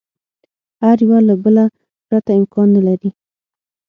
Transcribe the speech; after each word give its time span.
هر 0.83 0.97
یوه 1.05 1.19
له 1.27 1.35
بله 1.43 1.63
پرته 2.07 2.31
امکان 2.39 2.67
نه 2.75 2.81
لري. 2.87 3.09